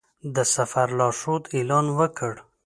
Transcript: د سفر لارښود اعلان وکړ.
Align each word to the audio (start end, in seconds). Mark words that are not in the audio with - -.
د 0.35 0.37
سفر 0.55 0.87
لارښود 0.99 1.43
اعلان 1.57 1.85
وکړ. 1.99 2.33